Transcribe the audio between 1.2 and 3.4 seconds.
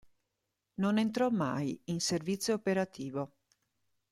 mai in servizio operativo.